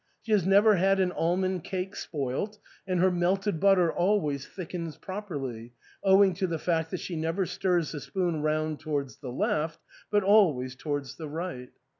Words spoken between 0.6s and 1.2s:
had an